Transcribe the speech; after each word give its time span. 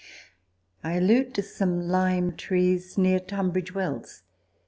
I 0.83 0.93
allude 0.93 1.35
to 1.35 1.43
some 1.43 1.79
lime 1.79 2.35
trees 2.35 2.97
near 2.97 3.19
Tunbridge 3.19 3.75
Wells. 3.75 4.23